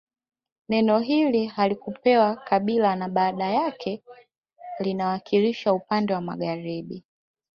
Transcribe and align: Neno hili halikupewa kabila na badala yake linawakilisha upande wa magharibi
Neno 0.69 0.99
hili 0.99 1.45
halikupewa 1.45 2.35
kabila 2.35 2.95
na 2.95 3.09
badala 3.09 3.45
yake 3.49 4.01
linawakilisha 4.79 5.73
upande 5.73 6.13
wa 6.13 6.21
magharibi 6.21 7.03